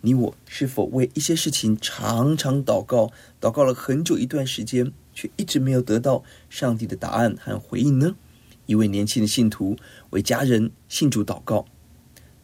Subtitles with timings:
[0.00, 3.10] 你我是否为一些事情常常祷告，
[3.40, 8.14] 祷告了很久一段时间，却一直没有得到上帝的答案和回应呢？
[8.66, 9.76] 一位年轻的信徒
[10.10, 11.66] 为家人信主祷告，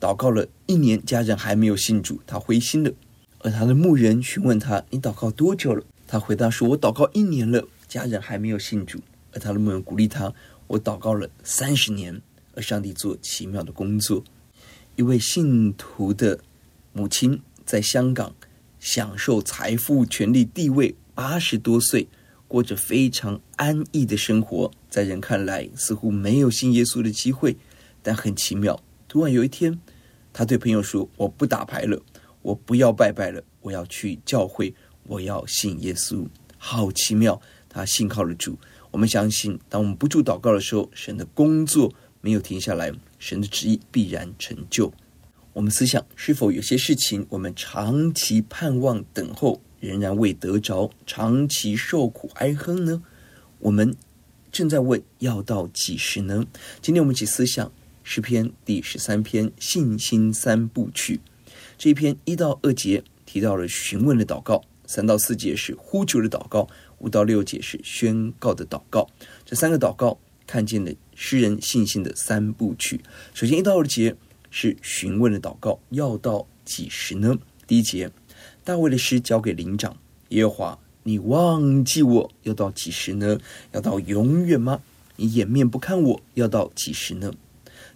[0.00, 2.90] 祷告了一年，家人还没有信主，他灰心了。
[3.38, 8.98] 而他的牧人询问他：“你祷告多久了？”他回答说：“我祷告一年了，家人还没有信主。”
[9.32, 10.32] 而他的牧人鼓励他
[10.66, 12.20] ：“我祷告了三十年，
[12.54, 14.24] 而上帝做奇妙的工作。”
[14.96, 16.40] 一位信徒的
[16.94, 18.34] 母亲在香港
[18.78, 22.08] 享受财富、权力、地位，八十多岁，
[22.48, 24.70] 过着非常安逸的生活。
[24.88, 27.56] 在人看来，似乎没有信耶稣的机会。
[28.00, 29.78] 但很奇妙，突然有一天，
[30.32, 32.00] 他对朋友说：“我不打牌了，
[32.42, 34.74] 我不要拜拜了，我要去教会。”
[35.06, 37.38] 我要信耶稣，好奇妙！
[37.68, 38.56] 他信靠了主。
[38.90, 41.92] 我们相信，当我们不住祷告的时候，神的工作
[42.22, 44.90] 没有停下来，神的旨意必然成就。
[45.54, 53.00] 我们思想，是否有些事情我们长期盼望等候，仍然未得着，长期受苦哀哼呢？
[53.60, 53.94] 我们
[54.50, 56.44] 正在问：要到几时呢？
[56.82, 57.70] 今天我们一起思想
[58.02, 61.20] 诗篇第十三篇信心三部曲。
[61.78, 64.60] 这一篇一到二节提到了询问的祷告。
[64.86, 66.68] 三到四节是呼求的祷告，
[66.98, 69.08] 五到六节是宣告的祷告。
[69.44, 73.00] 这三个祷告看见了诗人信心的三部曲。
[73.32, 74.14] 首先一到二节
[74.56, 77.36] 是询问的祷告，要到几时呢？
[77.66, 78.12] 第一节，
[78.62, 79.96] 大卫的诗交给灵长，
[80.28, 83.40] 耶和华，你忘记我要到几时呢？
[83.72, 84.80] 要到永远吗？
[85.16, 87.32] 你掩面不看我要到几时呢？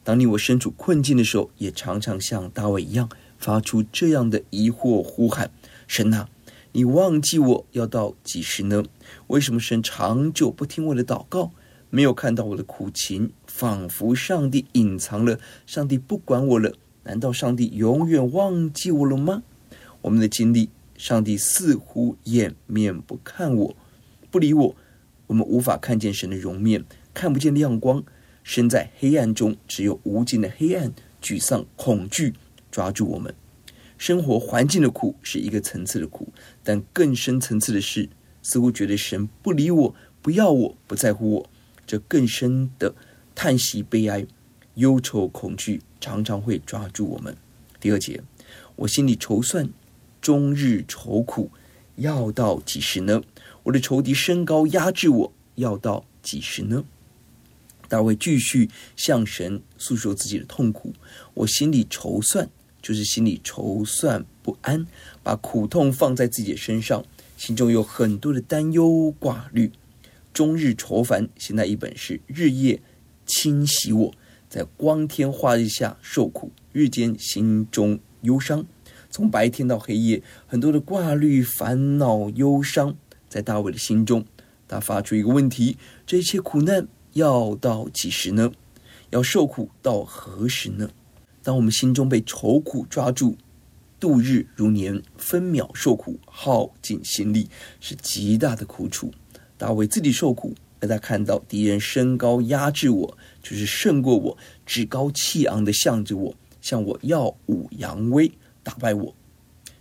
[0.02, 3.08] 当你我身处困境的时候，也常常像大卫一样
[3.38, 5.52] 发出这样的疑惑呼喊：
[5.86, 6.28] 神啊！
[6.72, 8.82] 你忘记我要到几时呢？
[9.28, 11.52] 为什么神长久不听我的祷告，
[11.90, 16.72] 没有看到我的苦情，仿佛上帝隐藏了，上帝不管我了？
[17.04, 19.42] 难道上帝永远忘记我了吗？
[20.02, 23.76] 我们的经历，上帝似乎掩面不看我，
[24.30, 24.76] 不理我，
[25.26, 26.84] 我们无法看见神的容面，
[27.14, 28.04] 看不见亮光，
[28.42, 32.34] 身在黑暗中，只有无尽的黑暗、沮丧、恐惧
[32.70, 33.34] 抓住我们。
[33.96, 36.28] 生活环境的苦是一个层次的苦，
[36.62, 38.08] 但更深层次的是，
[38.42, 41.50] 似乎觉得神不理我、不要我、不在乎我，
[41.88, 42.94] 这更深的
[43.34, 44.26] 叹息、悲哀、
[44.74, 47.34] 忧愁、恐惧，常常会抓住我们。
[47.80, 48.22] 第二节，
[48.76, 49.70] 我心里筹算，
[50.20, 51.50] 终日愁苦，
[51.96, 53.22] 要到几时呢？
[53.62, 56.84] 我的仇敌升高压制我，要到几时呢？
[57.88, 60.92] 大卫继续向神诉说自己的痛苦，
[61.32, 62.50] 我心里筹算。
[62.80, 64.86] 就是心里筹算不安，
[65.22, 67.04] 把苦痛放在自己的身上，
[67.36, 69.72] 心中有很多的担忧挂虑，
[70.32, 71.28] 终日愁烦。
[71.36, 72.80] 现在一本是日夜
[73.26, 74.14] 侵袭我，
[74.48, 78.64] 在光天化日下受苦，日间心中忧伤，
[79.10, 82.96] 从白天到黑夜，很多的挂虑、烦恼、忧伤，
[83.28, 84.24] 在大卫的心中，
[84.66, 88.52] 他发出一个问题：这一切苦难要到几时呢？
[89.10, 90.90] 要受苦到何时呢？
[91.42, 93.36] 当我们心中被愁苦抓住，
[93.98, 97.48] 度日如年，分秒受苦，耗尽心力，
[97.80, 99.10] 是极大的苦楚。
[99.58, 108.30] 大卫自己受苦，而他看到敌人升高压制我，就是胜过我，趾高气昂地向着我，向我耀武扬威，
[108.62, 109.14] 打败我。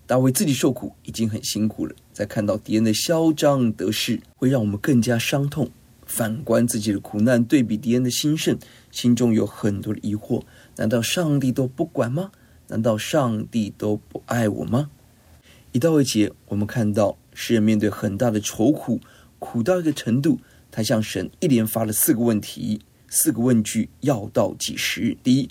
[0.06, 5.69] 大卫自己受苦已经很辛苦了，再看到敌人的嚣张得势，会让我们更加伤痛。
[6.06, 8.57] 反观自己的苦难，对比敌人的兴盛，
[8.89, 10.41] 心中有很多的疑惑。
[10.77, 12.31] 难道上帝都不管吗？
[12.69, 14.89] 难道上帝都不爱我吗？
[15.73, 19.01] 一到二节，我们看到诗人面对很大的愁苦，
[19.39, 20.39] 苦到一个程度，
[20.71, 25.17] 他向神一连发了四个问题，四个问句：要到几时？
[25.23, 25.49] 第一，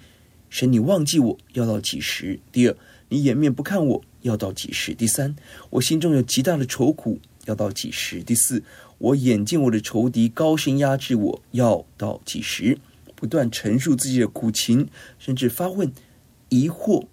[0.50, 2.40] 神，你忘记我要到几时？
[2.50, 2.76] 第二，
[3.08, 4.94] 你掩面不看我要到几时？
[4.94, 5.36] 第三，
[5.70, 8.22] 我心中有极大的愁苦要到几时？
[8.22, 8.62] 第四，
[8.98, 12.78] 我眼见我的仇敌高声压制我要到几时？
[13.14, 14.88] 不断陈述自己的苦情，
[15.18, 15.90] 甚至发问
[16.50, 17.06] 疑惑：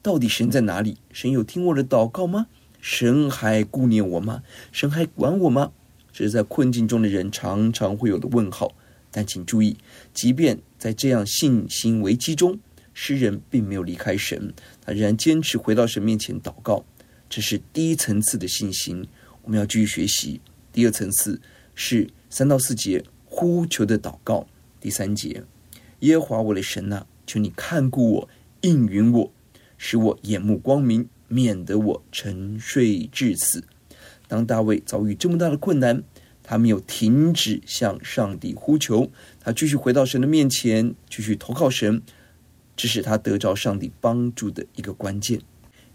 [0.00, 0.96] 到底神在哪里？
[1.12, 2.46] 神有听我的祷告吗？
[2.80, 4.42] 神还顾念我吗？
[4.72, 5.72] 神还管我吗？
[6.12, 8.72] 这是在困境中的人常常会有的问号。
[9.10, 9.76] 但请注意，
[10.14, 12.58] 即便在这样信心危机中，
[12.94, 16.84] 诗人并没有离开神，他仍然坚持回到神面前祷告。
[17.28, 19.06] 这是第一层次的信心，
[19.42, 20.40] 我们要继续学习。
[20.72, 21.40] 第二层次
[21.74, 24.46] 是三到四节呼求的祷告。
[24.80, 25.42] 第三节，
[26.00, 28.28] 耶和华我的神啊，求你看顾我，
[28.60, 29.32] 应允我，
[29.76, 33.64] 使我眼目光明，免得我沉睡至死。
[34.30, 36.04] 当大卫遭遇这么大的困难，
[36.44, 39.10] 他没有停止向上帝呼求，
[39.40, 42.00] 他继续回到神的面前，继续投靠神，
[42.76, 45.40] 这是他得着上帝帮助的一个关键。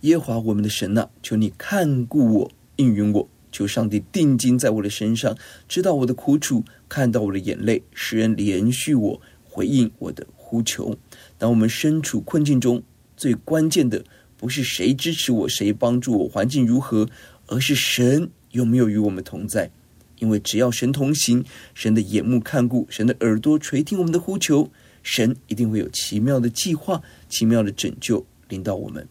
[0.02, 3.30] 耶和华我们的神啊，求你看顾我，应允我。
[3.54, 5.38] 求上帝定睛在我的身上，
[5.70, 10.98] 知道我的苦楚，看到我的眼泪，使人怜恤我，回应我的呼求。
[11.38, 12.84] 当我们身处困境中，
[13.16, 14.04] 最关键的
[14.36, 17.08] 不是谁支持我，谁帮助我，环境如何，
[17.48, 19.72] 而是神有没有与我们同在。
[20.20, 21.44] 因为只要神同行，
[21.74, 24.72] 神的眼目看顾，神的耳朵垂听我们的呼求，
[25.04, 29.08] 神一定会有奇妙的计划、奇妙的拯救临到我们。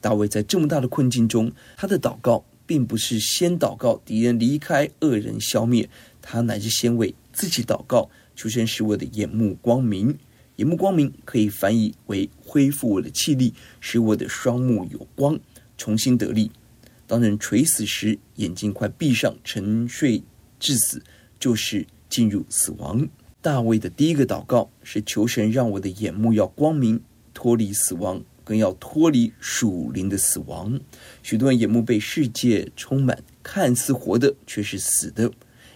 [0.00, 2.44] 大卫在这么大的困境中，他的祷告。
[2.68, 5.88] 并不是先祷告敌人离开，恶人消灭，
[6.20, 10.14] 他乃是先为自己祷告，求神使我的眼目光明。
[10.56, 15.40] 眼目光明可以翻译为恢复我的气力，使我的双目有光，
[15.78, 16.50] 重新得力。
[17.08, 20.22] 当人垂死时，眼睛快闭上，沉睡
[20.60, 21.02] 至死，
[21.40, 23.08] 就是进入死亡。
[23.42, 27.00] 大卫的第一个祷告是求神让我的眼目要光明，
[27.34, 28.22] 脱离死亡。
[28.44, 30.80] 更要脱离属灵的死亡。
[31.22, 35.30] 许多人眼目被世界充满，看似活的，却是死的，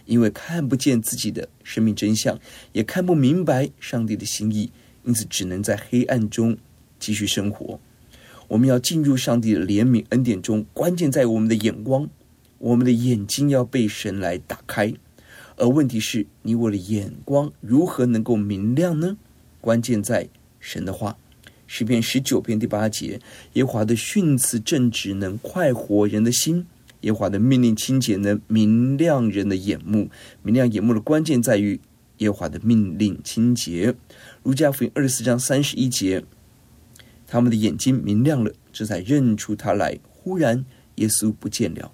[0.05, 2.39] 因为看不见自己的生命真相，
[2.71, 4.71] 也看不明白上帝的心意，
[5.03, 6.57] 因此只能在黑暗中
[6.97, 7.79] 继续生活。
[8.47, 12.09] 我们要进入上帝的怜悯恩典中，关键在我们的眼光，
[12.59, 14.93] 我们的眼睛要被神来打开。
[15.55, 19.17] 而问题是你我的眼光如何能够明亮呢？
[19.61, 20.27] 关键在
[20.59, 21.17] 神的话。
[21.65, 23.19] 诗篇十九篇第八节：
[23.53, 26.65] 耶华的训词正直，能快活人的心；
[27.01, 30.09] 耶华的命令清洁，能明亮人的眼目。
[30.43, 31.79] 明亮眼目的关键在于
[32.17, 33.95] 耶华的命令清洁。
[34.43, 36.23] 路加福音二十四章三十一节：
[37.33, 39.97] 他们的眼睛明亮了，这才认出他来。
[40.11, 40.63] 忽然，
[40.97, 41.91] 耶稣不见了。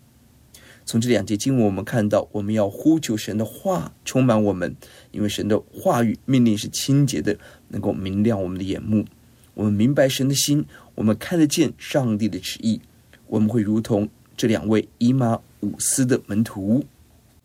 [0.85, 4.75] 从这两节经文，我们看到，我们要呼求神的话充满我们，
[5.11, 7.39] 因为神的话语命令是清洁的，
[7.69, 9.05] 能够明亮我们的眼目。
[9.53, 10.65] 我们明白神的心，
[10.95, 12.81] 我们看得见上帝的旨意，
[13.27, 16.83] 我们会如同这两位以马忤斯的门徒。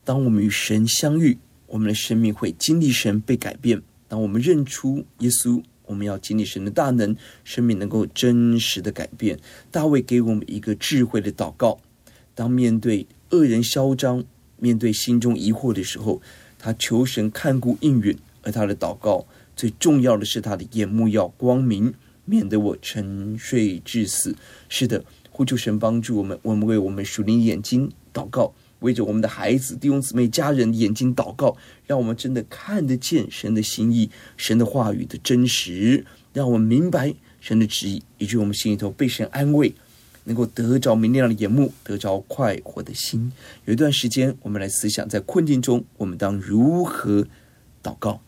[0.03, 1.39] 当我们与神相遇，
[1.69, 3.81] 我们的生命会经历神被改变。
[4.09, 9.39] 当我们认出耶稣，我们要经历神的大能，生命能够真实的改变。
[9.71, 11.79] 大卫给我们一个智慧的祷告：
[12.35, 14.25] 当面对恶人嚣张，
[14.59, 16.21] 面对心中疑惑的时候，
[16.59, 21.95] 他求神看顾应允，而他的祷告最重要的是他的眼目要光明。
[22.27, 24.35] 免得我沉睡至死。
[24.71, 28.55] 是的，呼求神帮助我们，我们为我们属灵眼睛祷告，
[28.85, 39.75] 为着我们的孩子、弟兄姊妹、家人眼睛祷告，让我们真的看得见神的心意、神的话语的真实，让我们明白神的旨意，以及我们心里头被神安慰，
[40.25, 43.33] 能够得着明亮的眼目，得着快活的心。
[43.65, 47.27] 有一段时间，我们来思想，在困境中，我们当如何
[47.83, 48.21] 祷告。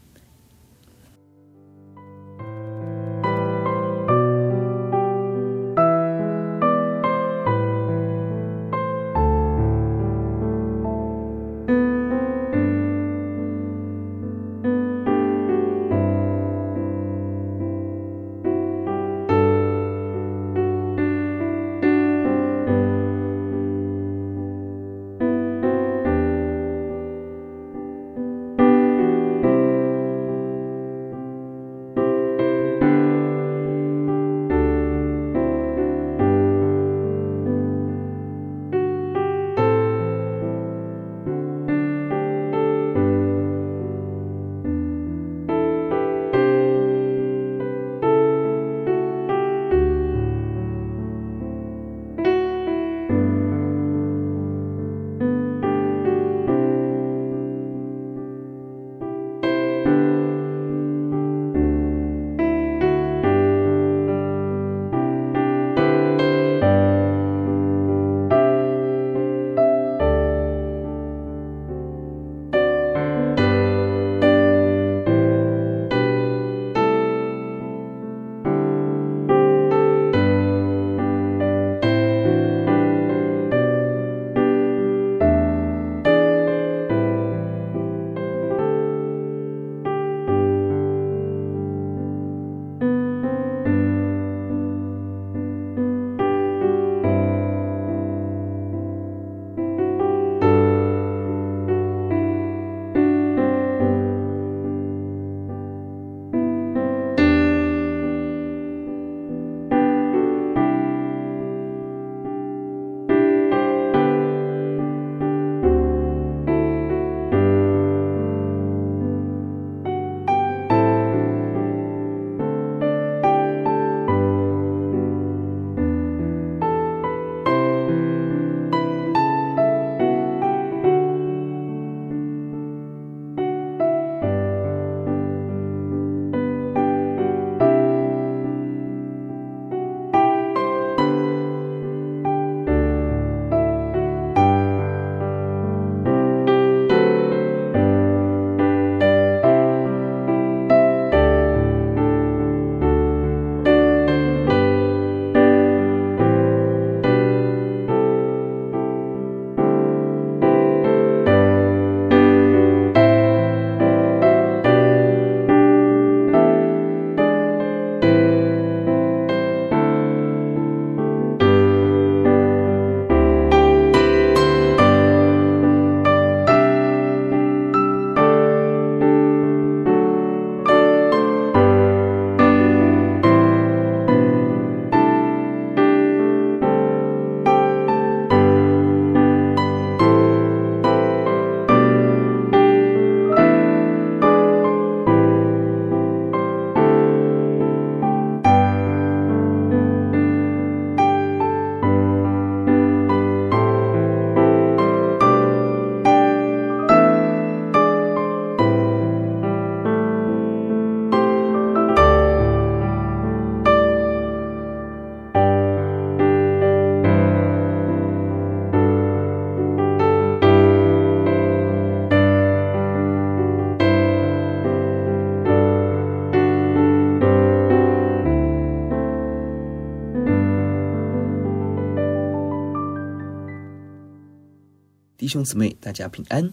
[235.27, 236.53] 弟兄姊妹，大家平安。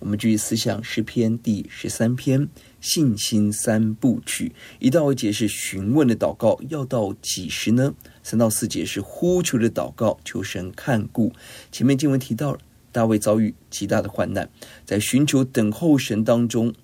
[0.00, 2.48] 我们继续思想诗篇第十三篇
[2.80, 4.50] 信心三部曲。
[4.80, 7.94] 一到二节是询问的祷告，要到几时呢？
[8.24, 11.32] 三到四节是呼求的祷告，求神看顾。
[11.70, 12.58] 前面经文提到了
[12.90, 14.50] 大卫遭遇极大的患难，
[14.84, 16.74] 在寻求等候神当中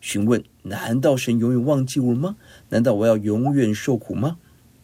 [0.00, 2.36] 询问：难道神永远忘记我了吗？
[2.68, 4.38] 难道我要永远受苦吗？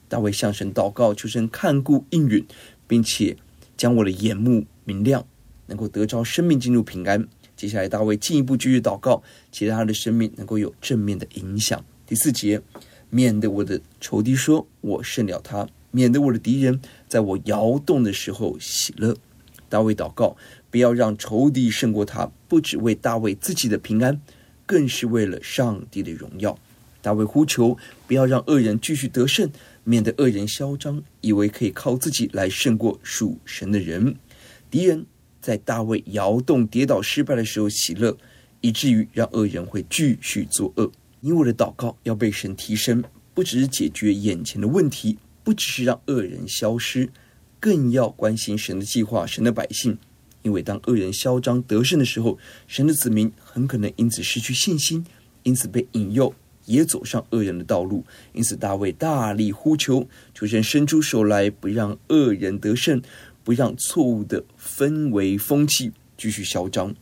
[0.09, 2.45] 大卫向神祷告，求神看顾应允，
[2.89, 3.37] 并且
[3.77, 5.25] 将我的眼目明亮，
[5.67, 7.29] 能够得着生命进入平安。
[7.57, 11.85] 接下来，大卫进一步继续祷告，期待他的生命能够有正面的影响。
[12.07, 12.61] 第四节，
[13.11, 19.17] 免得我的仇敌说我胜了他，免得我的敌人在我摇动的时候喜乐。
[19.69, 20.37] 大卫祷告，
[20.71, 24.21] 不要让仇敌胜过他，不只为大卫自己的平安，
[24.67, 26.59] 更是为了上帝的荣耀。
[27.01, 29.51] 大卫呼求，不要让恶人继续得胜，
[29.85, 34.17] 免得恶人嚣张，以为可以靠自己来胜过属神的人。
[34.71, 35.07] 敌人
[35.43, 38.17] 在大卫摇动、跌倒、失败的时候喜乐，
[38.63, 40.91] 以至于让恶人会继续作恶。
[41.21, 47.11] 因为我的祷告要被神提升，不只是解决眼前的问题，不只是让恶人消失，
[47.61, 49.99] 更要关心神的计划、神的百姓。
[50.43, 55.07] 因为当恶人嚣张得胜的时候，神的子民很可能因此失去信心，
[55.45, 56.35] 因此被引诱，
[56.67, 58.05] 也走上恶人的道路。
[58.33, 63.01] 因此，大卫大力呼求，求神伸出手来，不让恶人得胜。
[63.45, 66.95] 不让错误的氛围风气继续嚣张。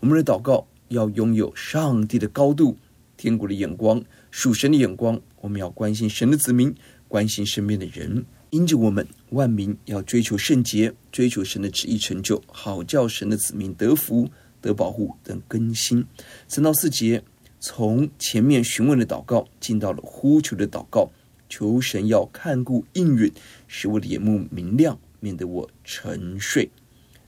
[0.00, 2.76] 我们的祷告要拥有上帝的高度、
[3.16, 5.20] 天国的眼光、属神的眼光。
[5.40, 6.74] 我们要关心神的子民，
[7.06, 8.24] 关心身边的人。
[8.50, 14.30] 因着我们万民要追求圣洁，追求神的旨意成就，好叫神的子民得福、
[14.62, 16.04] 得保护、得更新。
[16.48, 17.22] 三到四节，
[17.60, 21.10] 从前面询问的祷告，进到了呼求的祷告，
[21.48, 23.30] 求神要看顾应允，
[23.66, 24.98] 使我的眼目明亮。
[25.20, 26.70] 免得我沉睡，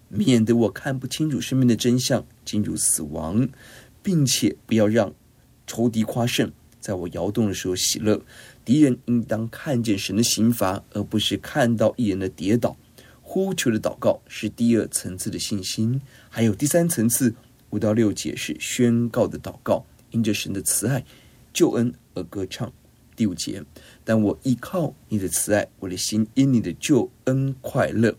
[0.08, 3.48] 免得我看不清楚生命的真相，进入死亡，
[4.02, 5.14] 并且不要让
[5.66, 8.22] 仇敌夸胜，在我摇动的时候喜乐。
[8.64, 12.76] 敌人应当看见神的刑罚，而不是看到一人的跌倒。
[13.22, 17.34] 呼求的祷告是第二层次的信心，还有第三层次
[17.70, 21.04] 五到六节是宣告的祷告，因着神的慈爱、
[21.52, 22.72] 救恩而歌唱。
[23.14, 23.62] 第五节，
[24.10, 28.12] 但我依靠你的慈爱，我的心因你的救恩快乐。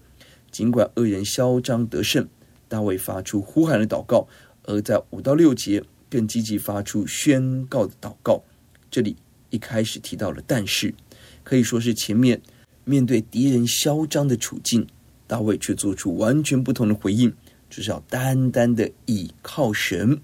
[0.50, 2.26] 尽管恶人嚣张得胜，
[2.70, 4.26] 大卫发出呼喊的祷告，
[4.64, 8.42] 而在五到六节更积极发出宣告的祷告。
[8.90, 9.18] 这里
[9.50, 10.96] 一开始提到了，但是
[11.44, 12.42] 可以说是前面
[12.86, 14.88] 面对敌人嚣张的处境，
[15.28, 17.34] 大卫却做出完全不同的回应，
[17.70, 20.22] 就是要单单的倚靠神。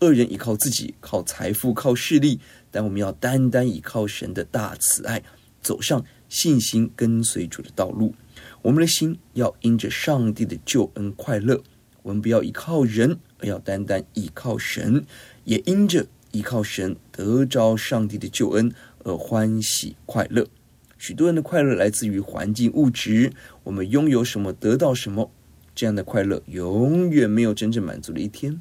[0.00, 2.40] 恶人依靠自己，靠财富，靠势力，
[2.70, 5.22] 但我们要单单依靠神的大慈爱，
[5.62, 8.14] 走上信心跟随主的道路。
[8.62, 11.62] 我们的心要因着上帝的救恩快乐，
[12.02, 15.04] 我们不要依靠人，而要单单依靠神，
[15.44, 18.72] 也因着依靠神得着上帝的救恩
[19.04, 20.46] 而欢喜快乐。
[20.96, 23.32] 许多人的快乐来自于环境物质，
[23.64, 25.30] 我们拥有什么得到什么，
[25.74, 28.60] 这样的快乐永远没有真正满足的一天。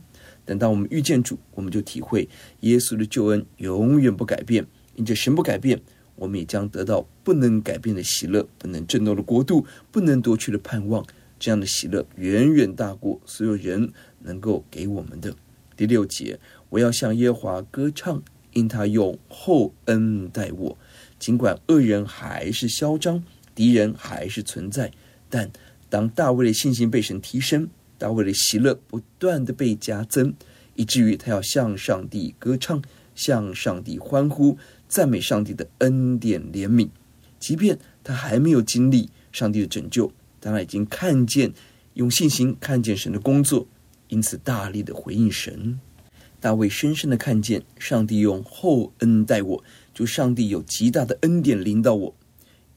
[0.50, 2.27] 等到我们遇见主，我们就体会
[2.62, 4.65] 耶稣的救恩永远不改变。
[4.96, 5.79] 因着神不改变，
[6.15, 11.06] 我们也将得到不能改变的喜乐，不能震动的国度，不能夺去的盼望。
[11.38, 15.36] 这样的喜乐远远大过所有人能够给我们的。
[15.77, 16.39] 第六节，
[16.70, 18.20] 我要向耶华歌唱，
[18.53, 20.75] 因他用厚恩待我。
[21.20, 24.91] 尽管恶人还是嚣张，敌人还是存在，
[25.29, 25.51] 但
[25.91, 27.70] 当大卫的信心被神提升。
[28.00, 30.34] 大卫的喜乐不断的被加增，
[30.75, 32.82] 以至于他要向上帝歌唱，
[33.13, 36.89] 向上帝欢呼，赞美上帝的恩典怜悯。
[37.39, 41.53] 即便他还没有经历上帝的拯救，但他已经看见，
[41.94, 43.68] 用信心看见神的工作，
[44.08, 45.79] 因此大力的回应神。
[46.39, 49.63] 大卫深深的看见上帝用厚恩待我，
[49.94, 52.15] 就上帝有极大的恩典临到我，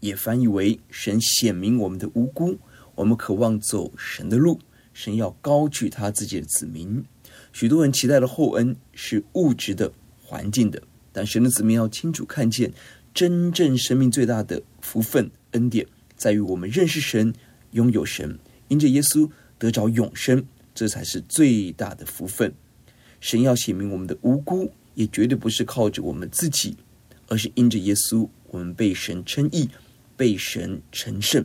[0.00, 2.58] 也翻译为神显明我们的无辜，
[2.96, 4.58] 我们渴望走神的路。
[4.92, 7.04] 神要高举他自己的子民，
[7.52, 12.72] 许多人期待的厚恩是物质的、环境的，但神的子民要清楚看见，
[13.14, 17.32] 真正生命最大的福分恩典，在于我们认识神、
[17.72, 22.52] 拥有神，因着耶稣得着永生，这才是最大的福分。
[23.20, 26.76] 神要显明我们的无辜，也绝对不是靠着我们自己，
[27.28, 29.68] 而是因着耶稣，我们被神称义，
[30.16, 31.44] 被神成圣，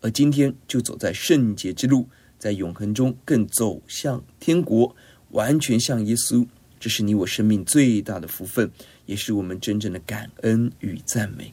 [0.00, 2.08] 而今天就走在圣洁之路。
[2.38, 4.94] 在永恒中更走向天国，
[5.30, 6.46] 完全像耶稣，
[6.78, 8.70] 这是你我生命最大的福分，
[9.06, 11.52] 也是我们真正的感恩与赞美。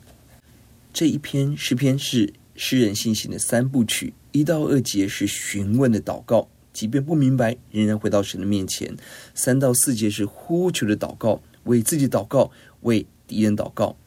[0.94, 8.96] 这一篇诗篇是诗人信心的三部曲，一到二节是询问的祷告，即便不明白，仍然回到神的面前。
[9.34, 13.98] 三到四节是呼求的祷告，为自己祷告，为敌人祷告；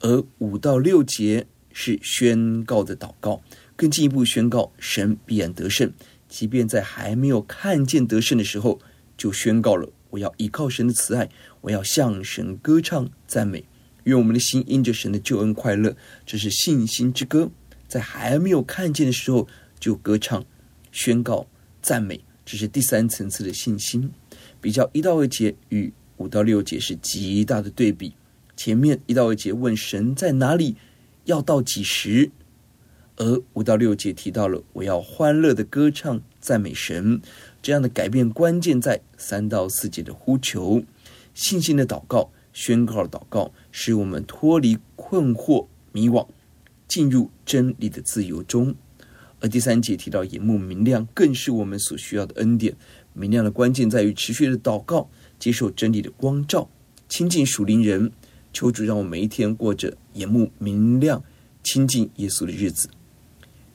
[0.00, 3.40] 而五到六节是宣告的祷告，
[3.82, 5.92] 更进一步宣告神必然得胜。
[6.28, 8.78] 即便在还没有看见得胜的时候，
[9.18, 11.28] 就宣告了：我要依靠神的慈爱，
[11.62, 13.64] 我要向神歌唱赞美。
[14.04, 17.50] 愿我们的心因着神的救恩快乐，这是信心之歌。
[17.88, 19.48] 在还没有看见的时候
[19.80, 20.44] 就歌唱、
[20.92, 21.48] 宣告、
[21.82, 24.08] 赞美，这是第三层次的信心。
[24.60, 28.14] 比较一到二节与五到六节是极大的对比。
[28.56, 30.76] 前面一到二节问神在哪里，
[31.24, 32.30] 要到几时？
[33.22, 37.22] 而五到六节提到了我要欢乐的歌唱赞美神，
[37.62, 40.82] 这样的改变关键在三到四节的呼求、
[41.32, 46.26] 信心的祷告、宣告祷告，使我们脱离困惑迷惘，
[46.88, 48.74] 进入真理的自由中。
[49.38, 52.74] 而第三节提到眼目明亮，更是我们所需要的恩典。
[53.12, 55.08] 明亮的关键在于持续的祷告，
[55.38, 56.68] 接受真理的光照，
[57.08, 58.10] 亲近属灵人，
[58.52, 61.22] 求主让我每一天过着眼目明亮、
[61.62, 62.88] 亲近耶稣的日子。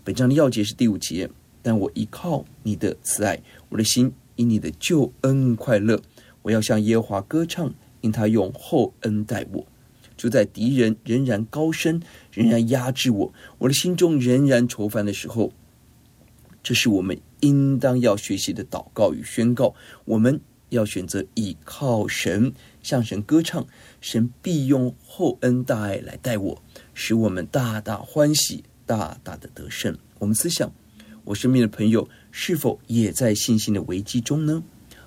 [0.07, 1.29] 本章的要节是第五节，
[1.61, 6.01] 但我依靠你的慈爱，我的心因你的救恩快乐。
[6.43, 9.67] 我要向耶和华歌唱，因他用厚恩待我。
[10.15, 15.51] 就在敌人仍然高升、仍然压制我，我的心中仍然愁烦的时候，
[16.63, 19.75] 这是我们应当要学习的祷告与宣告。
[20.05, 20.39] 我们
[20.69, 23.67] 要选择倚靠神，向神歌唱，
[23.99, 28.63] 神必用厚恩大爱来待我，使我们大大欢喜。
[28.87, 29.95] 大大的得胜。
[30.17, 30.73] 我们思想，
[31.23, 34.63] 我身边的朋友是否也在信心的危机中呢？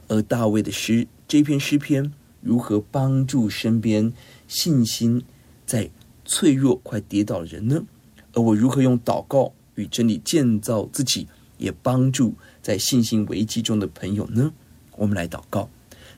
[0.07, 4.13] 而大卫的诗这篇诗篇如何帮助身边
[4.47, 5.25] 信心
[5.67, 5.91] 在
[6.25, 7.85] 脆弱、快跌倒的人呢？
[8.33, 11.27] 而我如何用祷告与真理建造自己，
[11.59, 14.53] 也帮助在信心危机中的朋友呢？
[14.97, 15.69] 我们来祷告，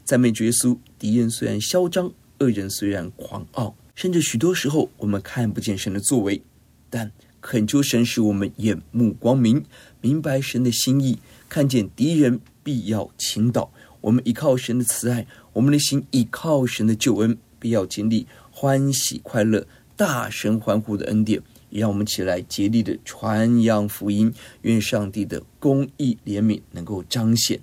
[0.05, 0.77] 赞美耶稣。
[0.99, 6.43] 敌人虽然嚣张，恶人虽然狂傲，甚至许多时候我们看不见神的作为，
[6.91, 7.11] 但
[7.43, 9.65] 恳求神使我们眼目光明，
[10.01, 13.71] 明白神的心意，看见敌人必要倾倒。
[14.01, 21.43] 我们依靠神的慈爱，我们的心依靠神的救恩，必要经历欢喜快乐、大声欢呼的恩典。
[21.71, 27.59] 也让我们起来竭力的传扬福音，愿上帝的公义怜悯能够彰显，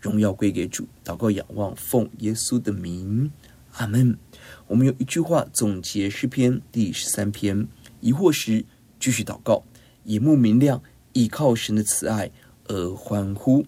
[0.00, 0.86] 荣耀归给主。
[1.04, 3.30] 祷告仰望，奉耶稣的名，
[3.72, 4.16] 阿门。
[4.68, 7.66] 我们用一句话总结诗篇第十三篇：
[8.00, 8.64] 疑惑时。
[9.04, 9.62] 继续祷告，
[10.04, 12.30] 眼目明亮，依靠神的慈爱
[12.68, 13.66] 而欢呼。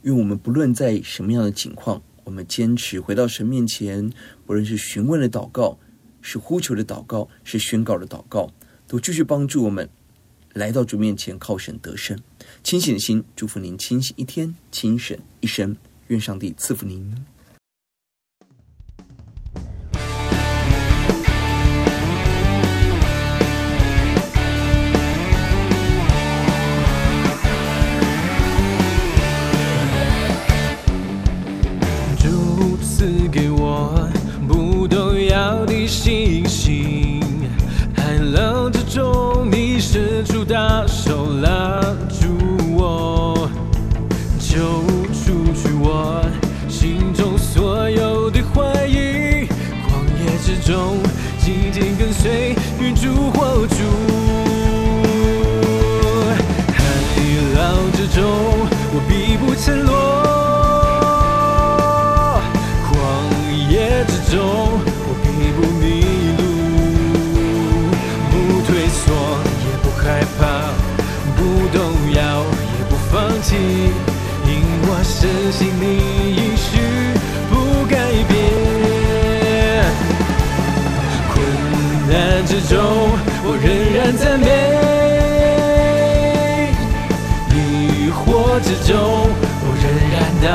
[0.00, 4.10] 愿我们不论在什么样的情况，我们坚持回到神面前，
[4.46, 5.78] 不论是询问的祷告，
[6.22, 8.50] 是呼求的祷告，是宣告的祷告，
[8.86, 9.86] 都继续帮助我们
[10.54, 12.18] 来到主面前，靠神得胜。
[12.62, 15.76] 清醒的心，祝福您清醒一天，清醒一生。
[16.06, 17.14] 愿上帝赐福您。
[50.68, 51.00] 中，
[51.38, 53.76] 紧紧跟随与烛火烛。
[56.76, 56.84] 海
[57.56, 58.20] 浪之中，
[58.92, 59.90] 我必不沉落；
[62.84, 62.92] 旷
[63.70, 64.38] 野之中，
[65.08, 65.26] 我必
[65.56, 65.86] 不迷
[66.36, 66.40] 路。
[68.30, 68.32] 不
[68.66, 69.06] 退缩，
[69.64, 70.44] 也不害怕；
[71.34, 71.40] 不
[71.74, 71.80] 动
[72.12, 72.20] 摇，
[72.76, 73.56] 也不放弃。
[74.44, 74.50] 因
[74.82, 75.16] 我深
[75.50, 75.82] 信你
[76.36, 76.68] 应许
[77.48, 77.54] 不
[77.86, 77.96] 改
[78.28, 78.37] 变。
[82.10, 82.78] 难之中，
[83.44, 84.46] 我仍然赞美；
[87.54, 88.96] 疑惑之中，
[89.60, 90.46] 我仍然祷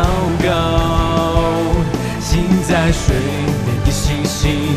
[0.43, 0.47] 告。
[2.19, 2.31] 心
[2.67, 3.15] 在水
[3.65, 4.75] 面的星星，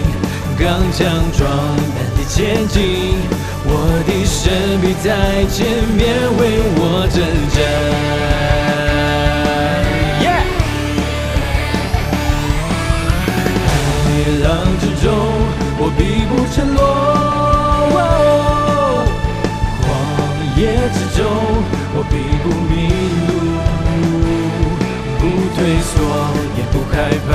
[0.58, 1.48] 刚强壮
[1.94, 3.16] 胆的前进，
[3.64, 3.70] 我
[4.06, 5.08] 的神必在
[5.50, 5.56] 前
[5.96, 6.04] 面
[6.38, 6.40] 为
[6.76, 7.16] 我征
[7.54, 9.45] 战。
[15.88, 16.82] 我必不沉落；
[19.86, 19.88] 荒
[20.56, 21.22] 野之中，
[21.94, 22.74] 我必不迷
[23.28, 23.30] 路。
[25.20, 25.22] 不
[25.54, 25.94] 退缩，
[26.58, 26.94] 也不害
[27.28, 27.30] 怕，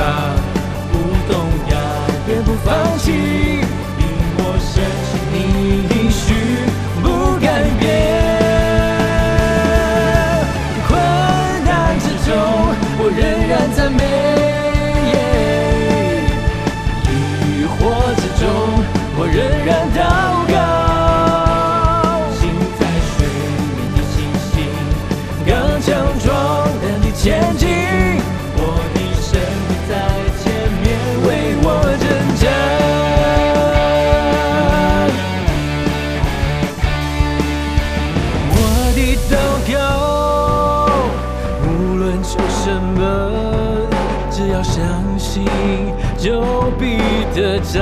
[46.18, 46.42] 就
[46.78, 46.98] 必
[47.34, 47.80] 得着。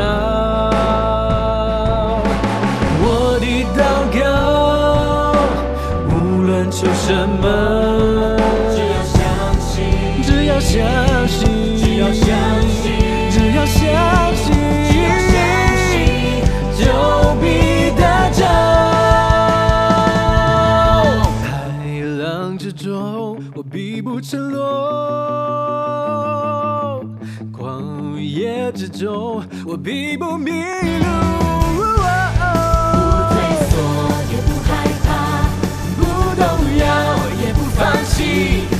[6.71, 7.47] 求什么？
[8.71, 9.19] 只要相
[9.61, 9.85] 信，
[10.23, 10.81] 只要相
[11.29, 11.50] 信，
[28.91, 31.31] 中，我并不迷路。
[37.43, 38.80] 因我